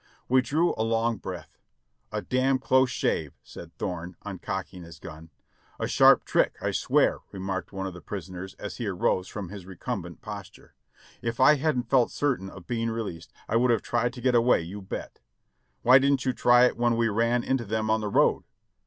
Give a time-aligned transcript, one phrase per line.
[0.27, 1.59] We drew a long breath.
[2.11, 5.29] "A damn close shave!" said Thorne, uncocking his gun.
[5.79, 9.67] "A sharp trick, I swear," remarked one of the prisoners as he arose from his
[9.67, 10.73] recumbent posture.
[11.21, 14.61] "If I hadn't felt certain of being released I would have tried to get away,
[14.61, 15.19] you bet."
[15.83, 18.41] "Why didn't you try it when we ran into them on the road?"